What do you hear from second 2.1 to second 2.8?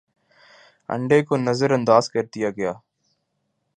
کر دیا گیا